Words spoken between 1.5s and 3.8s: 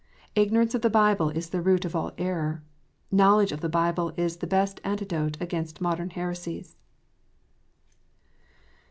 the root of all error. Knowledge of the